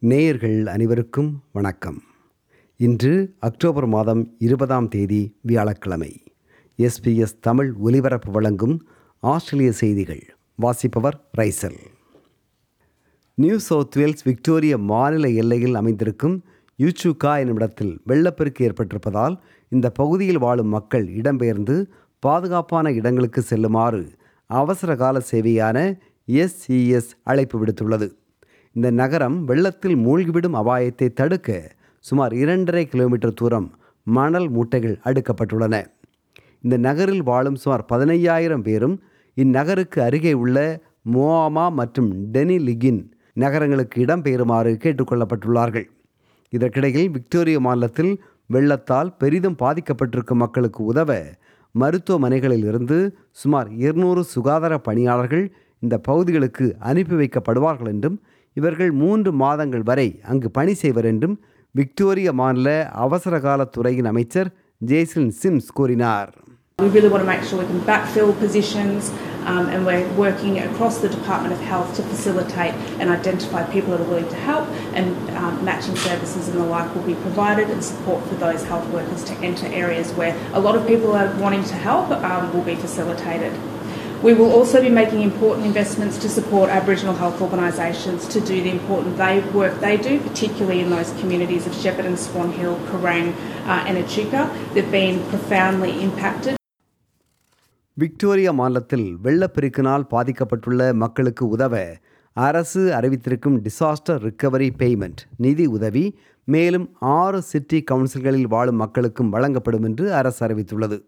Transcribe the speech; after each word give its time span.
நேயர்கள் 0.00 0.66
அனைவருக்கும் 0.66 1.42
வணக்கம். 1.52 2.02
இன்று 2.76 3.34
அக்டோபர் 3.38 3.86
மாதம் 3.86 4.34
இருபதாம் 4.38 4.88
தேதி 4.88 5.36
வியாழக்கிழமை. 5.40 6.22
எஸ்பிஎஸ் 6.76 7.38
தமிழ் 7.40 7.72
ஒலிபரப்பு 7.72 8.32
வழங்கும் 8.32 8.86
ஆஸ்திரேலிய 9.20 9.72
செய்திகள். 9.72 10.36
வாசிப்பவர் 10.54 11.30
ரைசல். 11.38 11.76
நியூ 13.34 13.58
சவுத் 13.58 13.96
வேல்ஸ் 13.96 14.22
விக்டோரிய 14.22 14.78
மாநில 14.78 15.28
எல்லையில் 15.28 15.74
அமைந்திருக்கும் 15.74 16.44
யூச்சுகா 16.78 17.38
என்னுமிடத்தில் 17.38 18.00
வெள்ளப்பெருக்கு 18.06 18.70
ஏற்பட்டிருப்பதால் 18.70 19.36
இந்த 19.68 19.90
பகுதியில் 19.90 20.38
வாழும் 20.38 20.68
மக்கள் 20.68 21.06
இடம்பெயர்ந்து 21.06 21.86
பாதுகாப்பான 22.18 22.92
இடங்களுக்கு 22.92 23.42
செல்லுமாறு 23.42 24.10
அவசரகால 24.46 25.20
சேவையான 25.30 25.98
எஸ்இஎஸ் 26.26 27.10
அழைப்பு 27.22 27.64
விடுத்துள்ளது. 27.64 28.17
இந்த 28.78 28.90
நகரம் 28.90 29.36
வெள்ளத்தில் 29.44 29.96
மூழ்கிவிடும் 29.96 30.56
அபாயத்தை 30.60 31.06
தடுக்க 31.12 31.48
சுமார் 32.04 32.34
இரண்டரை 32.34 32.82
கிலோமீட்டர் 32.86 33.34
தூரம் 33.34 33.66
மணல் 34.06 34.46
மூட்டைகள் 34.50 34.94
அடுக்கப்பட்டுள்ளன. 35.04 35.74
இந்த 36.62 36.76
நகரில் 36.76 37.24
வாழும் 37.30 37.58
சுமார் 37.62 37.84
பதினையாயிரம் 37.92 38.64
பேரும் 38.68 38.94
இந்நகருக்கு 39.36 39.98
அருகே 40.00 40.32
உள்ள 40.32 40.58
மோஆமா 41.14 41.66
மற்றும் 41.70 42.10
டெனி 42.30 42.58
லிகின் 42.68 43.00
நகரங்களுக்கு 43.32 43.96
இடம்பெயருமாறு 44.04 44.72
கேட்டுக்கொள்ளப்பட்டுள்ளார்கள். 44.84 45.86
இதற்கிடையில் 46.52 47.12
விக்டோரியா 47.16 47.60
மாநிலத்தில் 47.66 48.12
வெள்ளத்தால் 48.46 49.12
பெரிதும் 49.18 49.60
பாதிக்கப்பட்டிருக்கும் 49.62 50.42
மக்களுக்கு 50.44 50.84
உதவ 50.84 51.10
மருத்துவமனைகளில் 51.74 52.66
இருந்து 52.70 52.98
சுமார் 53.32 53.68
இருநூறு 53.84 54.22
சுகாதார 54.34 54.74
பணியாளர்கள் 54.78 55.44
இந்த 55.78 55.96
பகுதிகளுக்கு 55.98 56.66
அனுப்பி 56.90 57.16
வைக்கப்படுவார்கள் 57.16 57.90
என்றும் 57.94 58.16
இவர்கள் 58.59 58.91
மூன்று 59.03 59.31
மாதங்கள் 59.43 59.85
வரை 59.89 60.07
அங்கு 60.31 60.49
பணி 60.57 60.73
செய்வர் 60.83 61.09
என்றும் 61.11 61.35
விக்டோரிய 61.75 62.31
மாநில 62.41 62.69
அவசரகால 63.05 63.65
துறையின் 63.75 64.09
அமைச்சர் 64.13 64.51
ஜேசன் 64.81 65.31
சிம்ஸ் 65.43 65.71
கூறினார் 65.79 66.31
We 66.79 66.89
really 66.89 67.09
want 67.09 67.21
to 67.21 67.29
make 67.31 67.43
sure 67.47 67.57
we 67.59 67.65
can 67.65 67.81
backfill 67.81 68.29
positions 68.39 69.01
um, 69.45 69.65
and 69.73 69.85
we're 69.85 70.07
working 70.15 70.57
across 70.59 70.95
the 70.99 71.09
Department 71.09 71.53
of 71.53 71.61
Health 71.61 71.89
to 71.97 72.01
facilitate 72.03 72.73
and 72.99 73.09
identify 73.09 73.61
people 73.75 73.91
that 73.93 74.01
are 74.01 74.09
willing 74.13 74.27
to 74.29 74.41
help 74.49 74.65
and 74.93 75.07
um, 75.41 75.63
matching 75.63 75.95
services 75.97 76.47
and 76.49 76.57
the 76.57 76.65
like 76.65 76.89
will 76.95 77.03
be 77.03 77.17
provided 77.27 77.69
and 77.69 77.81
support 77.83 78.21
for 78.25 78.35
those 78.35 78.63
health 78.63 78.87
workers 78.89 79.23
to 79.25 79.33
enter 79.49 79.67
areas 79.83 80.09
where 80.13 80.33
a 80.53 80.59
lot 80.59 80.75
of 80.75 80.85
people 80.85 81.11
are 81.13 81.29
wanting 81.37 81.63
to 81.65 81.77
help 81.89 82.09
um, 82.31 82.51
will 82.53 82.63
be 82.63 82.77
facilitated. 82.77 83.53
We 84.20 84.34
will 84.34 84.52
also 84.52 84.80
be 84.80 84.90
making 84.90 85.22
important 85.22 85.64
investments 85.64 86.18
to 86.18 86.28
support 86.28 86.70
Aboriginal 86.70 87.14
health 87.14 87.40
organisations 87.40 88.26
to 88.28 88.40
do 88.40 88.60
the 88.60 88.70
important 88.70 89.16
they, 89.16 89.40
work 89.52 89.78
they 89.80 89.96
do, 89.98 90.18
particularly 90.20 90.80
in 90.80 90.90
those 90.90 91.10
communities 91.20 91.66
of 91.66 91.72
Shepparton, 91.74 92.16
Swan 92.18 92.50
Hill, 92.52 92.76
Kerrang 92.88 93.28
uh, 93.64 93.84
and 93.86 93.96
Echuca. 93.98 94.42
They've 94.74 94.90
been 94.92 95.18
profoundly 95.32 95.92
impacted. 96.02 96.54
Victoria 97.96 98.50
மாநிலத்தில் 98.58 99.06
வெள்ளப்பெருக்கினால் 99.22 100.04
பாதிக்கப்பட்டுள்ள 100.10 100.82
மக்களுக்கு 100.94 101.44
உதவ 101.54 101.74
அரசு 102.36 102.82
அறிவித்திருக்கும் 102.98 103.56
disaster 103.64 104.20
recovery 104.26 104.68
payment 104.82 105.22
நிதி 105.44 105.66
உதவி 105.76 106.04
மேலும் 106.48 106.84
ஆறு 107.14 107.40
சிட்டி 107.50 107.78
கவுன்சில்களில் 107.90 108.48
வாழும் 108.54 108.80
மக்களுக்கும் 108.82 109.32
வழங்கப்படும் 109.34 109.86
என்று 109.88 110.06
அரசு 110.20 110.40
அறிவித்துள்ளது 110.46 110.98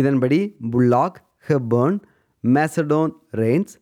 இதன்படி 0.00 0.40
Buloke 0.72 1.20
Hepburn 1.46 1.98
Macedon 2.44 3.12
Ranges 3.32 3.74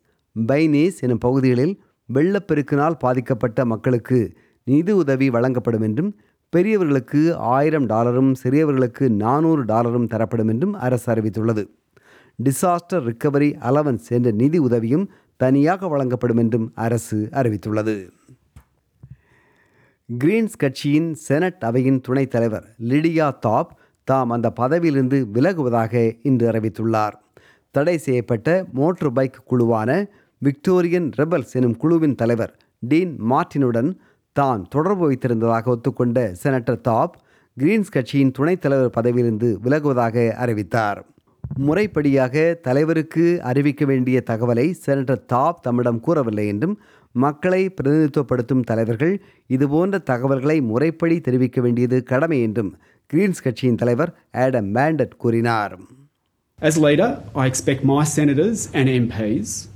Pyrenees 0.47 0.99
எனும் 0.99 1.17
பகுதிகளில் 1.17 1.81
வெள்ளப்பெருக்கினால் 2.13 2.99
பாதிக்கப்பட்ட 2.99 3.65
மக்களுக்கு 3.65 4.37
நிதி 4.63 4.91
உதவி 4.91 5.29
வழங்கப்படும் 5.29 5.81
என்றும் 5.81 6.19
பெரியவர்களுக்கு 6.49 7.35
ஆயிரம் 7.35 7.85
டாலரும் 7.85 8.33
சிறியவர்களுக்கு 8.43 9.09
நானூறு 9.09 9.65
டாலரும் 9.65 10.07
தரப்படும் 10.07 10.47
என்றும் 10.47 10.73
அரசு 10.73 11.13
அறிவித்துள்ளது. 11.13 11.63
டிசாஸ்டர் 12.43 13.11
ரிக்கவரி 13.11 13.49
அலவன்ஸ் 13.69 14.09
என்ற 14.09 14.31
நிதி 14.31 14.57
உதவியும் 14.57 15.11
தனியாக 15.35 15.87
வழங்கப்படும் 15.87 16.37
என்றும் 16.37 16.71
அரசு 16.75 17.29
அறிவித்துள்ளது. 17.31 18.09
கிரீன்ஸ் 20.23 20.57
கட்சியின் 20.57 21.13
செனட் 21.13 21.61
அவையின் 21.61 22.01
துணைத் 22.01 22.29
தலைவர் 22.29 22.75
லிடியா 22.79 23.37
தாப் 23.39 23.79
தாம் 24.03 24.29
அந்த 24.29 24.53
பதவியிலிருந்து 24.59 25.27
விலகுவதாக 25.33 26.19
இன்று 26.23 26.51
அறிவித்துள்ளார். 26.51 27.21
தடை 27.75 27.97
செய்யப்பட்ட 27.97 28.47
மோட்டார் 28.71 29.11
பைக் 29.11 29.37
குழுவான 29.49 29.91
விக்டோரியன் 30.41 31.07
ரெபல்ஸ் 31.19 31.53
எனும் 31.53 31.77
குழுவின் 31.77 32.15
தலைவர் 32.15 32.51
டீன் 32.89 33.13
மார்டினுடன் 33.31 33.89
தான் 34.35 34.61
தொடர்பு 34.69 35.05
வைத்திருந்ததாக 35.11 35.71
ஒத்துக்கொண்ட 35.73 36.19
செனட்டர் 36.43 36.83
தாப் 36.89 37.15
கிரீன்ஸ் 37.57 37.91
கட்சியின் 37.91 38.31
துணைத் 38.31 38.61
தலைவர் 38.61 38.93
பதவியிலிருந்து 38.97 39.49
விலகுவதாக 39.63 40.25
அறிவித்தார். 40.43 40.99
முறைப்படியாக 41.59 42.35
தலைவருக்கு 42.67 43.25
அறிவிக்க 43.41 43.85
வேண்டிய 43.85 44.17
தகவலை 44.29 44.67
செனட்டர் 44.85 45.25
தாப் 45.33 45.61
தம்மிடம் 45.61 45.99
கூறவில்லை 45.99 46.45
என்றும் 46.47 46.75
மக்களை 47.15 47.61
பிரதிநிதித்துவப்படுத்தும் 47.75 48.63
தலைவர்கள் 48.63 49.15
இதுபோன்ற 49.47 49.97
தகவல்களை 50.11 50.57
முறைப்படி 50.61 51.17
தெரிவிக்க 51.21 51.61
வேண்டியது 51.61 51.99
கடமை 52.03 52.39
என்றும் 52.41 52.71
கிரீன்ஸ் 53.09 53.43
கட்சியின் 53.43 53.81
தலைவர் 53.83 54.13
ஆடம் 54.45 54.71
மேண்டட் 54.75 55.15
கூறினார். 55.17 55.75
As 56.63 56.77
leader, 56.77 57.21
I 57.35 57.45
expect 57.45 57.83
my 57.83 58.05
senators 58.05 58.71
and 58.73 58.87
MPs, 58.87 59.67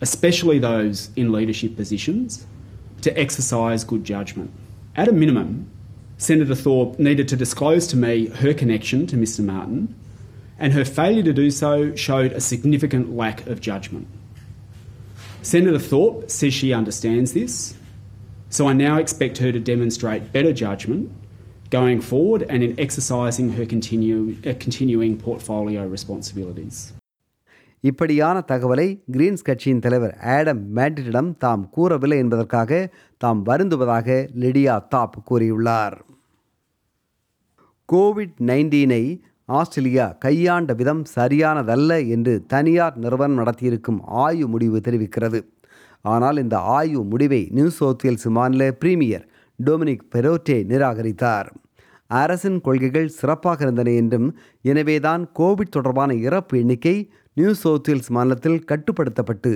especially 0.00 0.58
those 0.58 1.10
in 1.14 1.30
leadership 1.30 1.76
positions, 1.76 2.44
to 3.02 3.16
exercise 3.16 3.84
good 3.84 4.02
judgment. 4.02 4.50
At 4.96 5.06
a 5.06 5.12
minimum, 5.12 5.70
Senator 6.18 6.56
Thorpe 6.56 6.98
needed 6.98 7.28
to 7.28 7.36
disclose 7.36 7.86
to 7.86 7.96
me 7.96 8.26
her 8.26 8.52
connection 8.52 9.06
to 9.06 9.16
Mr 9.16 9.44
Martin, 9.44 9.94
and 10.58 10.72
her 10.72 10.84
failure 10.84 11.22
to 11.22 11.32
do 11.32 11.52
so 11.52 11.94
showed 11.94 12.32
a 12.32 12.40
significant 12.40 13.14
lack 13.14 13.46
of 13.46 13.60
judgment. 13.60 14.08
Senator 15.42 15.78
Thorpe 15.78 16.28
says 16.28 16.52
she 16.52 16.72
understands 16.72 17.32
this, 17.32 17.74
so 18.50 18.66
I 18.66 18.72
now 18.72 18.98
expect 18.98 19.38
her 19.38 19.52
to 19.52 19.60
demonstrate 19.60 20.32
better 20.32 20.52
judgment 20.52 21.12
going 21.74 22.00
forward 22.10 22.48
and 22.48 22.62
in 22.62 22.74
exercising 22.74 23.50
her 23.58 23.66
continue, 23.66 24.34
uh, 24.42 24.58
continuing 24.66 25.18
portfolio 25.26 25.88
responsibilities. 25.88 26.76
இப்படியான 27.80 28.44
தகவலை 28.48 29.02
Green's 29.12 29.42
கட்சியின் 29.42 29.80
தலைவர் 29.80 30.18
Adam 30.18 30.76
மேட்ரிடிடம் 30.76 31.36
தாம் 31.38 31.70
கூறவில்லை 31.70 32.18
என்பதற்காக 32.18 32.88
தாம் 33.18 33.46
வருந்துவதாக 33.46 34.28
Lydia 34.40 34.88
தாப் 34.88 35.34
கூறியுள்ளார். 35.34 36.00
Covid 37.92 38.34
நைன்டீனை 38.46 39.20
Australia 39.44 40.16
கையாண்ட 40.18 40.72
விதம் 40.72 41.02
சரியானதல்ல 41.16 42.08
என்று 42.08 42.44
தனியார் 42.46 42.96
நிறுவனம் 42.96 43.38
நடத்தியிருக்கும் 43.38 43.98
ஆய்வு 44.00 44.48
முடிவு 44.48 44.80
தெரிவிக்கிறது. 44.80 45.44
ஆனால் 46.00 46.36
இந்த 46.36 46.58
ஆய்வு 46.58 47.04
முடிவை 47.04 47.48
நியூ 47.50 47.68
சவுத் 47.68 48.02
வேல்ஸ் 48.02 48.26
மாநில 48.26 48.72
பிரீமியர் 48.72 49.28
டொமினிக் 49.64 50.08
பெரோட்டே 50.14 50.62
நிராகரித்தார். 50.62 51.50
அரசின் 52.10 52.60
கொள்கைகள் 52.60 53.08
சிறப்பாக 53.08 53.64
இருந்தன 53.64 53.90
என்றும் 53.90 54.28
எனவேதான் 54.62 55.22
கோவிட் 55.38 55.74
தொடர்பான 55.76 56.14
இறப்பு 56.14 56.58
எண்ணிக்கை 56.58 56.96
நியூ 57.34 57.52
சவுத் 57.54 57.88
வேல்ஸ் 57.88 58.10
மாநிலத்தில் 58.10 58.64
கட்டுப்படுத்தப்பட்டு 58.70 59.52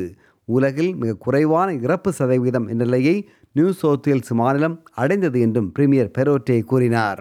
உலகில் 0.48 0.92
மிக 0.94 1.16
குறைவான 1.16 1.72
இறப்பு 1.74 2.10
சதவீதம் 2.12 2.68
என்ற 2.68 2.84
நிலையை 2.84 3.16
நியூ 3.52 3.72
சவுத் 3.72 4.06
வேல்ஸ் 4.08 4.32
மாநிலம் 4.32 4.76
அடைந்தது 4.94 5.40
என்றும் 5.40 5.72
பிரீமியர் 5.72 6.14
பெரோட்டே 6.18 6.56
கூறினார். 6.64 7.20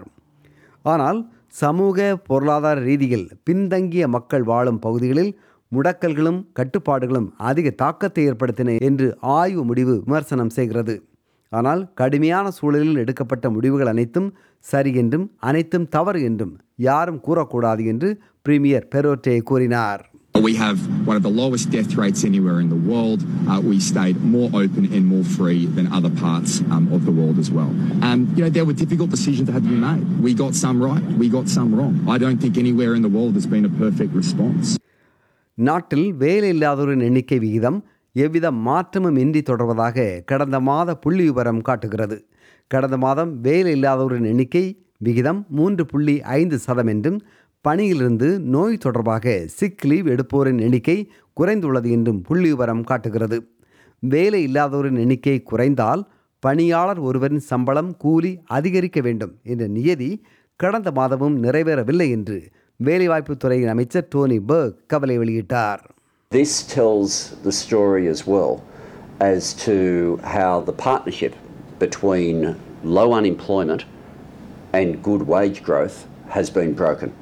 ஆனால் 0.84 1.20
சமூக 1.48 2.16
பொருளாதார 2.28 2.80
ரீதியில் 2.80 3.28
பின்தங்கிய 3.44 4.08
மக்கள் 4.08 4.42
வாழும் 4.42 4.78
பகுதிகளில் 4.78 5.32
முடக்கல்களும் 5.72 6.40
கட்டுப்பாடுகளும் 6.58 7.28
அதிக 7.36 7.70
தாக்கத்தை 7.82 8.22
ஏற்படுத்தின 8.30 8.76
என்று 8.80 9.06
ஆய்வு 9.20 9.64
முடிவு 9.64 9.94
விமர்சனம் 10.06 10.48
செய்கிறது. 10.48 10.94
ஆனால் 11.52 11.82
கடுமையான 12.00 12.46
சூழலில் 12.50 13.00
எடுக்கப்பட்ட 13.02 13.46
முடிவுகள் 13.50 13.92
அனைத்தும் 13.92 14.28
சரி 14.64 14.92
என்றும் 15.02 15.26
அனைத்தும் 15.48 15.88
தவறு 15.88 16.20
என்றும் 16.22 16.54
யாரும் 16.88 17.22
கூறக்கூடாது 17.26 17.82
என்று 17.86 18.10
பிரீமியர் 18.46 18.88
பெரோட்டே 18.94 19.36
கூறினார் 19.50 20.04
We 20.34 20.52
have 20.56 20.78
one 21.08 21.16
of 21.16 21.22
the 21.22 21.32
lowest 21.32 21.66
death 21.70 21.92
rates 22.00 22.20
anywhere 22.22 22.58
in 22.60 22.68
the 22.68 22.80
world. 22.90 23.20
Uh, 23.22 23.56
we 23.70 23.76
stayed 23.80 24.18
more 24.34 24.48
open 24.54 24.84
and 24.96 25.04
more 25.04 25.24
free 25.36 25.62
than 25.76 25.86
other 25.98 26.12
parts 26.16 26.52
um, 26.74 26.84
of 26.92 27.00
the 27.04 27.14
world 27.18 27.38
as 27.38 27.50
well. 27.50 27.70
Um, 28.02 28.18
you 28.36 28.42
know, 28.42 28.50
there 28.50 28.66
were 28.68 28.76
difficult 28.82 29.10
decisions 29.10 29.46
that 29.46 29.56
had 29.58 29.64
to 29.64 29.72
be 29.76 29.80
made. 29.86 30.04
We 30.20 30.32
got 30.34 30.54
some 30.56 30.78
right, 30.80 31.04
we 31.22 31.28
got 31.28 31.48
some 31.48 31.70
wrong. 31.76 31.94
I 32.08 32.18
don't 32.18 32.40
think 32.44 32.56
anywhere 32.56 32.92
in 32.94 33.02
the 33.02 33.12
world 33.16 33.32
there's 33.34 33.50
been 33.56 33.66
a 33.66 33.74
perfect 33.78 34.12
response. 34.14 34.68
நாட்டில் 35.58 36.06
வேலை 36.14 36.48
இல்லாதோரின் 36.48 37.00
எண்ணிக்கை 37.00 37.38
விகிதம் 37.38 37.78
எவ்வித 38.24 38.46
மாற்றமும் 38.66 39.16
இன்றி 39.16 39.40
தொடர்வதாக 39.42 40.06
கடந்த 40.24 40.56
மாத 40.60 40.96
புள்ளி 40.96 41.24
விவரம் 41.24 41.62
காட்டுகிறது. 41.62 42.16
கடந்த 42.70 42.96
மாதம் 42.96 43.32
வேலை 43.40 43.72
இல்லாதவரின் 43.72 44.28
எண்ணிக்கை 44.32 44.64
விகிதம் 44.98 45.40
மூன்று 45.48 45.86
புள்ளி 45.86 46.14
ஐந்து 46.38 46.56
சதம் 46.58 46.86
என்றும் 46.86 47.18
பணியிலிருந்து 47.64 48.28
நோய் 48.54 48.82
தொடர்பாக 48.84 49.34
சிக் 49.58 49.84
லீவ் 49.84 50.08
எடுப்போரின் 50.08 50.60
எண்ணிக்கை 50.60 50.98
குறைந்துள்ளது 51.40 51.88
என்றும் 51.96 52.20
புள்ளி 52.22 52.48
விவரம் 52.48 52.84
காட்டுகிறது. 52.84 53.38
வேலை 54.02 54.40
இல்லாதோரின் 54.46 54.98
எண்ணிக்கை 54.98 55.36
குறைந்தால் 55.42 56.02
பணியாளர் 56.42 57.00
ஒருவரின் 57.08 57.44
சம்பளம் 57.50 57.92
கூலி 57.96 58.32
அதிகரிக்க 58.56 59.00
வேண்டும் 59.00 59.34
என்ற 59.42 59.66
நியதி 59.76 60.10
கடந்த 60.60 60.88
மாதமும் 60.90 61.36
நிறைவேறவில்லை 61.42 62.08
என்று 62.16 62.38
வேலைவாய்ப்புத்துறையின் 62.80 63.72
அமைச்சர் 63.74 64.10
டோனி 64.10 64.38
பர்க் 64.48 64.76
கவலை 64.86 65.16
வெளியிட்டார். 65.18 65.82
This 66.30 66.62
tells 66.62 67.30
the 67.42 67.52
story 67.52 68.06
as 68.06 68.26
well 68.26 68.62
as 69.18 69.54
to 69.64 70.20
how 70.22 70.60
the 70.60 70.74
partnership 70.74 71.34
between 71.78 72.60
low 72.84 73.14
unemployment 73.14 73.86
and 74.74 75.02
good 75.02 75.22
wage 75.22 75.62
growth 75.62 76.06
has 76.28 76.50
been 76.50 76.74
broken. 76.74 77.14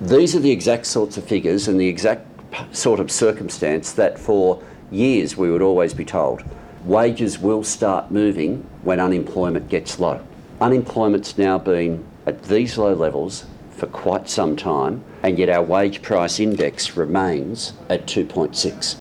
These 0.00 0.36
are 0.36 0.38
the 0.38 0.52
exact 0.52 0.86
sorts 0.86 1.16
of 1.16 1.24
figures 1.24 1.66
and 1.66 1.80
the 1.80 1.88
exact 1.88 2.28
sort 2.70 3.00
of 3.00 3.10
circumstance 3.10 3.90
that 3.94 4.20
for 4.20 4.62
years 4.92 5.36
we 5.36 5.50
would 5.50 5.60
always 5.60 5.92
be 5.92 6.04
told. 6.04 6.44
Wages 6.84 7.40
will 7.40 7.64
start 7.64 8.12
moving 8.12 8.64
when 8.84 9.00
unemployment 9.00 9.68
gets 9.68 9.98
low. 9.98 10.24
Unemployment's 10.60 11.36
now 11.38 11.58
been 11.58 12.04
at 12.24 12.44
these 12.44 12.78
low 12.78 12.94
levels 12.94 13.46
for 13.72 13.88
quite 13.88 14.28
some 14.28 14.54
time, 14.54 15.02
and 15.22 15.38
yet 15.38 15.50
our 15.50 15.62
wage 15.64 16.02
price 16.02 16.38
index 16.40 16.96
remains 16.96 17.58
at 17.88 18.06
2.6. 18.08 18.98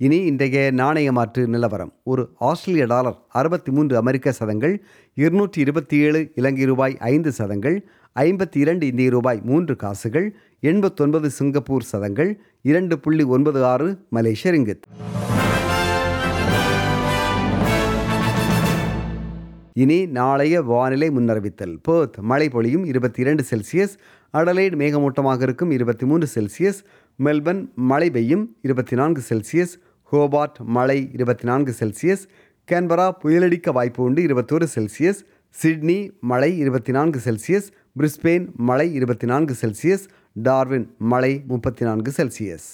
இனி 0.00 0.18
இன்றைய 0.28 0.60
நாணய 0.72 1.08
மாற்று 1.12 1.42
நிலவரம் 1.46 1.92
ஒரு 2.04 2.22
ஆஸ்திரேலிய 2.48 2.84
dollar 2.86 3.18
அறுபத்தி 3.32 3.70
மூன்று 3.70 3.94
அமெரிக்க 4.00 4.32
சதங்கள் 4.32 4.74
இருநூற்றி 5.16 5.58
இருபத்தி 5.60 5.96
ஏழு 6.06 6.20
இலங்கை 6.36 6.64
ரூபாய் 6.64 6.94
ஐந்து 7.10 7.32
சதங்கள் 7.32 7.76
ஐம்பத்தி 8.16 8.58
இரண்டு 8.58 8.84
இந்திய 8.86 9.10
ரூபாய் 9.10 9.40
மூன்று 9.44 9.76
காசுகள் 9.76 10.26
எண்பத்தொன்பது 10.62 11.30
சிங்கப்பூர் 11.38 11.88
சதங்கள் 11.92 12.32
இரண்டு 12.64 12.96
புள்ளி 12.98 13.26
ஒன்பது 13.32 13.62
ஆறு 13.66 13.88
மலேசிய 14.10 14.52
ரிங்கித் 14.52 14.84
இனி 19.74 20.06
நாளைய 20.06 20.62
வானிலை 20.62 21.10
முன்னறிவித்தல். 21.10 21.76
பேர்த் 21.88 22.16
மழை 22.20 22.48
பொழியும் 22.48 22.84
இருபத்தி 22.84 23.20
இரண்டு 23.20 23.44
செல்சியஸ் 23.50 23.94
அடலைட் 24.32 24.76
மேகமூட்டமாக 24.76 25.42
இருக்கும் 25.42 25.70
இருபத்தி 25.70 26.06
மூன்று 26.06 26.28
செல்சியஸ் 26.34 26.80
மெல்பர்ன் 27.18 27.74
மழை 27.74 28.10
பெய்யும் 28.10 28.56
இருபத்தி 28.62 28.96
நான்கு 28.96 29.22
செல்சியஸ் 29.28 29.74
ஹோபார்ட் 30.12 30.58
மழை 30.64 31.10
இருபத்தி 31.12 31.46
நான்கு 31.46 31.74
செல்சியஸ் 31.80 32.24
கேன்பரா 32.70 33.10
புயலடிக்க 33.22 33.72
வாய்ப்பு 33.72 34.02
உண்டு 34.02 34.22
இருபத்தோரு 34.22 34.66
செல்சியஸ் 34.74 35.22
சிட்னி 35.48 36.10
மழை 36.20 36.58
இருபத்தி 36.58 36.92
நான்கு 36.92 37.20
செல்சியஸ் 37.24 37.68
பிரிஸ்பெயின் 37.98 38.46
மழை 38.56 38.94
இருபத்தி 38.94 39.26
நான்கு 39.26 39.54
செல்சியஸ் 39.60 40.06
டார்வின் 40.42 40.94
மழை 40.98 41.42
முப்பத்தி 41.48 41.84
நான்கு 41.84 42.12
செல்சியஸ். 42.16 42.68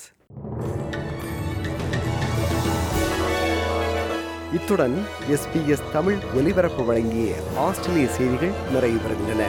இத்துடன் 4.53 4.95
எஸ்பிஎஸ் 5.31 5.89
தமிழ் 5.93 6.19
ஒலிபரப்பு 6.37 6.85
வழங்கிய 6.85 7.31
ஆஸ்திரேலிய 7.59 8.09
செய்திகள் 8.09 8.59
நிறைவு 8.73 8.99
பெறுகின்றன 8.99 9.45